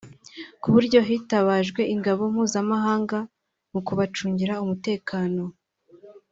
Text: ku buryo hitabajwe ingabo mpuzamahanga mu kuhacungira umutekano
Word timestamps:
ku 0.61 0.67
buryo 0.73 0.99
hitabajwe 1.07 1.81
ingabo 1.93 2.21
mpuzamahanga 2.33 3.17
mu 3.71 3.79
kuhacungira 3.87 4.53
umutekano 4.63 5.43